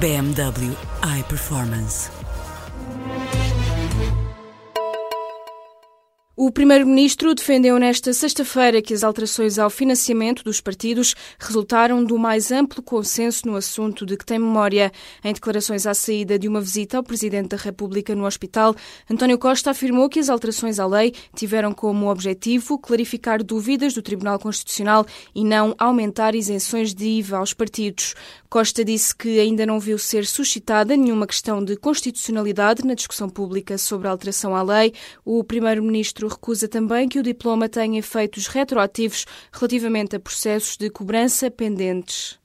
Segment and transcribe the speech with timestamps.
[0.00, 2.23] BMW iPerformance.
[6.36, 12.50] O Primeiro-Ministro defendeu nesta sexta-feira que as alterações ao financiamento dos partidos resultaram do mais
[12.50, 14.90] amplo consenso no assunto de que tem memória.
[15.22, 18.74] Em declarações à saída de uma visita ao Presidente da República no hospital,
[19.08, 24.40] António Costa afirmou que as alterações à lei tiveram como objetivo clarificar dúvidas do Tribunal
[24.40, 28.12] Constitucional e não aumentar isenções de IVA aos partidos.
[28.50, 33.78] Costa disse que ainda não viu ser suscitada nenhuma questão de constitucionalidade na discussão pública
[33.78, 34.92] sobre a alteração à lei.
[35.24, 40.90] O Primeiro-Ministro ministro recusa também que o diploma tenha efeitos retroativos relativamente a processos de
[40.90, 42.38] cobrança pendentes.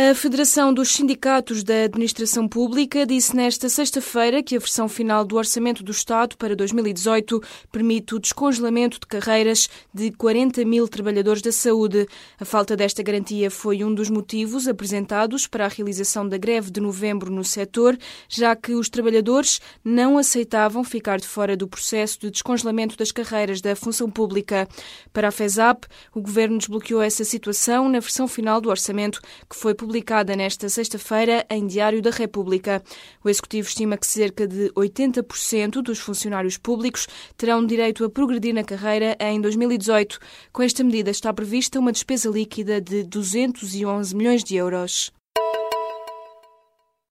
[0.00, 5.34] A Federação dos Sindicatos da Administração Pública disse nesta sexta-feira que a versão final do
[5.34, 11.50] Orçamento do Estado para 2018 permite o descongelamento de carreiras de 40 mil trabalhadores da
[11.50, 12.06] saúde.
[12.38, 16.80] A falta desta garantia foi um dos motivos apresentados para a realização da greve de
[16.80, 22.30] novembro no setor, já que os trabalhadores não aceitavam ficar de fora do processo de
[22.30, 24.68] descongelamento das carreiras da função pública.
[25.12, 29.74] Para a FESAP, o governo desbloqueou essa situação na versão final do orçamento que foi
[29.74, 32.82] publicada publicada nesta sexta-feira em Diário da República.
[33.24, 37.08] O Executivo estima que cerca de 80% dos funcionários públicos
[37.38, 40.18] terão direito a progredir na carreira em 2018.
[40.52, 45.10] Com esta medida está prevista uma despesa líquida de 211 milhões de euros.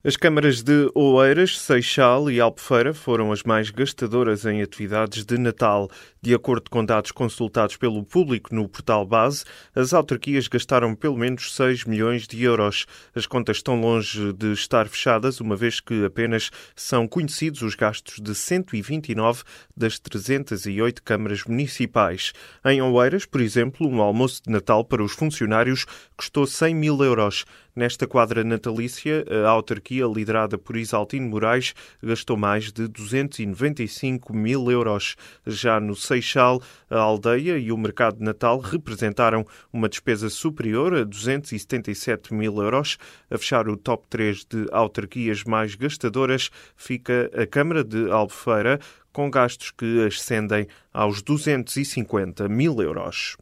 [0.03, 5.90] As câmaras de Oeiras, Seixal e Albufeira foram as mais gastadoras em atividades de Natal.
[6.22, 9.44] De acordo com dados consultados pelo público no portal base,
[9.74, 12.85] as autarquias gastaram pelo menos 6 milhões de euros.
[13.16, 18.22] As contas estão longe de estar fechadas, uma vez que apenas são conhecidos os gastos
[18.22, 19.41] de 129
[19.75, 22.34] das 308 câmaras municipais.
[22.64, 27.46] Em Oeiras, por exemplo, um almoço de Natal para os funcionários custou 100 mil euros.
[27.78, 35.16] Nesta quadra natalícia, a autarquia, liderada por Isaltino Moraes, gastou mais de 295 mil euros.
[35.46, 41.04] Já no Seixal, a aldeia e o mercado de Natal representaram uma despesa superior a
[41.04, 42.98] 277 mil euros.
[43.30, 48.80] A fechar o top 3 de autarquias mais gastadoras fica a Câmara de Albufeira,
[49.14, 53.38] com gastos que ascendem aos 250 mil euros.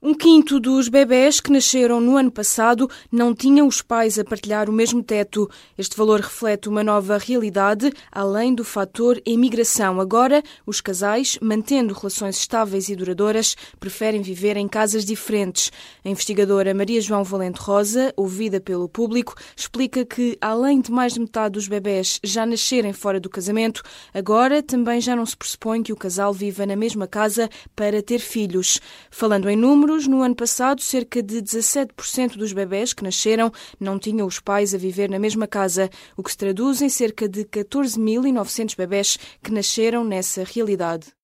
[0.00, 4.70] Um quinto dos bebés que nasceram no ano passado não tinham os pais a partilhar
[4.70, 5.50] o mesmo teto.
[5.76, 10.00] Este valor reflete uma nova realidade, além do fator imigração.
[10.00, 15.72] Agora, os casais, mantendo relações estáveis e duradouras, preferem viver em casas diferentes.
[16.04, 21.18] A investigadora Maria João Valente Rosa, ouvida pelo público, explica que, além de mais de
[21.18, 23.82] metade dos bebés já nascerem fora do casamento,
[24.14, 28.20] agora também já não se pressupõe que o casal viva na mesma casa para ter
[28.20, 28.80] filhos.
[29.10, 33.50] Falando em número, números, no ano passado, cerca de 17% dos bebés que nasceram
[33.80, 37.26] não tinham os pais a viver na mesma casa, o que se traduz em cerca
[37.26, 41.17] de 14.900 bebés que nasceram nessa realidade.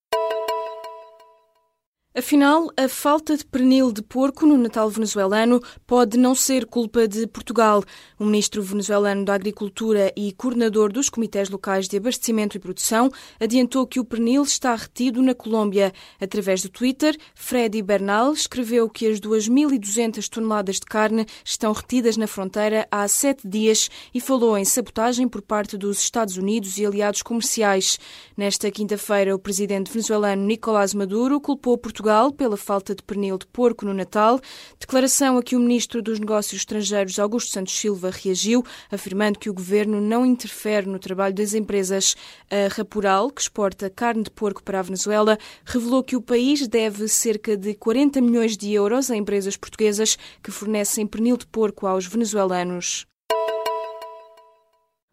[2.17, 7.27] Afinal, a falta de pernil de porco no Natal venezuelano pode não ser culpa de
[7.27, 7.83] Portugal.
[8.17, 13.11] O ministro venezuelano da Agricultura e coordenador dos comitês locais de abastecimento e produção
[13.41, 15.93] adiantou que o pernil está retido na Colômbia.
[16.21, 22.29] Através do Twitter, Freddy Bernal escreveu que as 2.200 toneladas de carne estão retidas na
[22.29, 27.23] fronteira há sete dias e falou em sabotagem por parte dos Estados Unidos e aliados
[27.23, 27.99] comerciais.
[28.37, 33.47] Nesta quinta-feira, o presidente venezuelano Nicolás Maduro culpou Portugal Portugal pela falta de pernil de
[33.47, 34.39] porco no Natal,
[34.79, 39.55] declaração a que o ministro dos Negócios Estrangeiros Augusto Santos Silva reagiu, afirmando que o
[39.55, 42.15] governo não interfere no trabalho das empresas.
[42.51, 47.09] A Rapural, que exporta carne de porco para a Venezuela, revelou que o país deve
[47.09, 52.07] cerca de 40 milhões de euros a empresas portuguesas que fornecem pernil de porco aos
[52.07, 53.07] venezuelanos.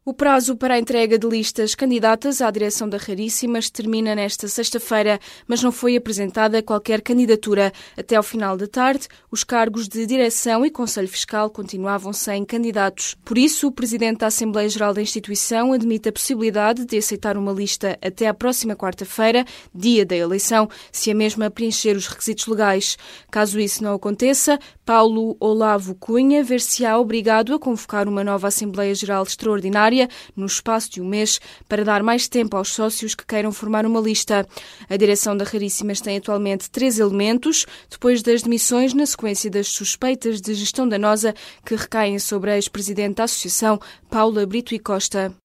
[0.04, 5.20] O prazo para a entrega de listas candidatas à direção da Raríssimas termina nesta sexta-feira,
[5.48, 7.72] mas não foi apresentada qualquer candidatura.
[7.96, 13.16] Até ao final da tarde, os cargos de direção e Conselho Fiscal continuavam sem candidatos.
[13.24, 17.52] Por isso, o Presidente da Assembleia Geral da instituição admite a possibilidade de aceitar uma
[17.52, 22.98] lista até à próxima quarta-feira, dia da eleição, se a mesma preencher os requisitos legais.
[23.30, 29.22] Caso isso não aconteça, Paulo Olavo Cunha ver-se-á obrigado a convocar uma nova Assembleia Geral
[29.22, 29.91] Extraordinária
[30.36, 34.00] no espaço de um mês para dar mais tempo aos sócios que queiram formar uma
[34.00, 34.48] lista.
[34.90, 40.40] A direção da Raríssimas tem atualmente três elementos, depois das demissões na sequência das suspeitas
[40.40, 41.34] de gestão danosa
[41.66, 43.80] que recaem sobre a ex-presidente da Associação,
[44.10, 45.41] Paula Brito e Costa.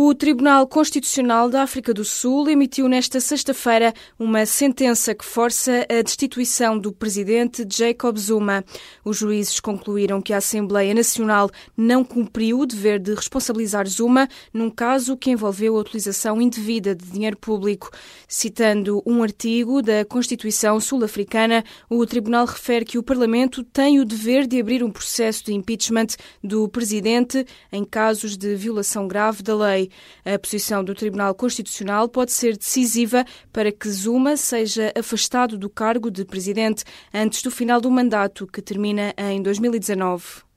[0.00, 6.00] O Tribunal Constitucional da África do Sul emitiu nesta sexta-feira uma sentença que força a
[6.00, 8.64] destituição do presidente Jacob Zuma.
[9.04, 14.70] Os juízes concluíram que a Assembleia Nacional não cumpriu o dever de responsabilizar Zuma num
[14.70, 17.90] caso que envolveu a utilização indevida de dinheiro público.
[18.28, 24.46] Citando um artigo da Constituição sul-africana, o Tribunal refere que o Parlamento tem o dever
[24.46, 29.87] de abrir um processo de impeachment do presidente em casos de violação grave da lei.
[30.24, 36.10] A posição do Tribunal Constitucional pode ser decisiva para que Zuma seja afastado do cargo
[36.10, 40.47] de presidente antes do final do mandato, que termina em 2019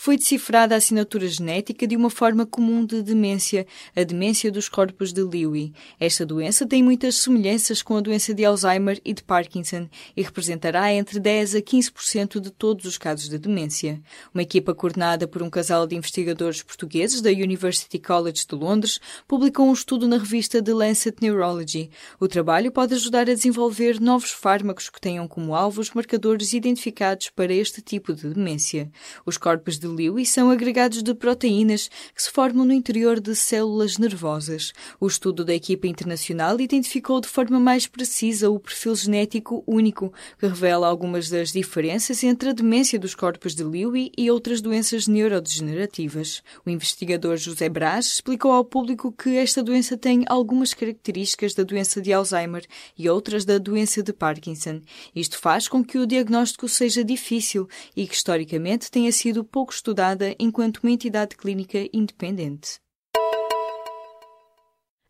[0.00, 3.66] foi decifrada a assinatura genética de uma forma comum de demência,
[3.96, 5.72] a demência dos corpos de Lewy.
[5.98, 10.92] Esta doença tem muitas semelhanças com a doença de Alzheimer e de Parkinson e representará
[10.94, 14.00] entre 10 a 15% de todos os casos de demência.
[14.32, 19.68] Uma equipa coordenada por um casal de investigadores portugueses da University College de Londres publicou
[19.68, 21.90] um estudo na revista The Lancet Neurology.
[22.20, 27.30] O trabalho pode ajudar a desenvolver novos fármacos que tenham como alvo os marcadores identificados
[27.30, 28.88] para este tipo de demência.
[29.26, 33.34] Os corpos de de Lewy são agregados de proteínas que se formam no interior de
[33.34, 34.72] células nervosas.
[35.00, 40.46] O estudo da equipa internacional identificou de forma mais precisa o perfil genético único, que
[40.46, 46.42] revela algumas das diferenças entre a demência dos corpos de Lewy e outras doenças neurodegenerativas.
[46.66, 52.00] O investigador José Brás explicou ao público que esta doença tem algumas características da doença
[52.00, 54.80] de Alzheimer e outras da doença de Parkinson.
[55.14, 60.34] Isto faz com que o diagnóstico seja difícil e que historicamente tenha sido pouco estudada
[60.38, 62.80] enquanto uma entidade clínica independente.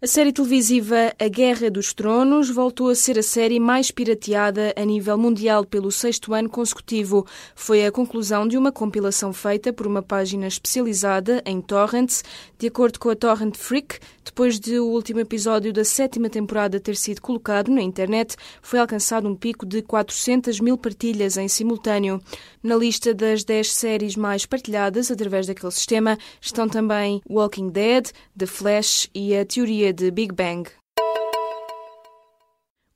[0.00, 4.84] A série televisiva A Guerra dos Tronos voltou a ser a série mais pirateada a
[4.84, 7.26] nível mundial pelo sexto ano consecutivo.
[7.56, 12.22] Foi a conclusão de uma compilação feita por uma página especializada em torrents.
[12.56, 16.94] De acordo com a Torrent Freak, depois de o último episódio da sétima temporada ter
[16.94, 22.22] sido colocado na internet, foi alcançado um pico de 400 mil partilhas em simultâneo.
[22.62, 28.46] Na lista das 10 séries mais partilhadas através daquele sistema estão também Walking Dead, The
[28.46, 30.67] Flash e a Teoria de Big Bang.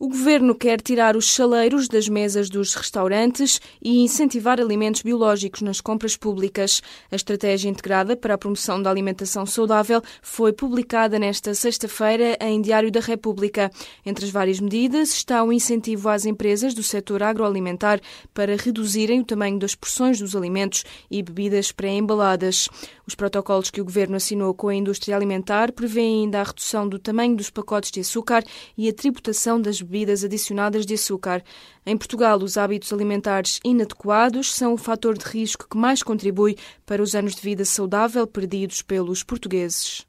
[0.05, 5.81] O governo quer tirar os saleiros das mesas dos restaurantes e incentivar alimentos biológicos nas
[5.81, 6.83] compras públicas.
[7.09, 12.91] A estratégia integrada para a promoção da alimentação saudável foi publicada nesta sexta-feira em Diário
[12.91, 13.71] da República.
[14.05, 18.01] Entre as várias medidas está o incentivo às empresas do setor agroalimentar
[18.35, 22.69] para reduzirem o tamanho das porções dos alimentos e bebidas pré-embaladas.
[23.07, 26.99] Os protocolos que o governo assinou com a indústria alimentar prevêem ainda a redução do
[26.99, 28.43] tamanho dos pacotes de açúcar
[28.77, 31.45] e a tributação das bebidas bebidas adicionadas de açúcar.
[31.85, 36.57] Em Portugal, os hábitos alimentares inadequados são o fator de risco que mais contribui
[36.87, 40.07] para os anos de vida saudável perdidos pelos portugueses.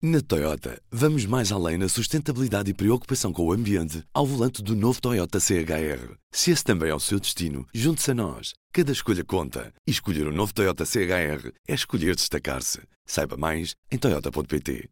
[0.00, 4.76] Na Toyota, vamos mais além na sustentabilidade e preocupação com o ambiente ao volante do
[4.76, 6.14] novo Toyota CHR.
[6.30, 8.54] Se esse também é o seu destino, junte-se a nós.
[8.72, 9.72] Cada escolha conta.
[9.84, 12.80] E escolher o um novo Toyota CHR é escolher destacar-se.
[13.04, 14.88] Saiba mais em Toyota.pt.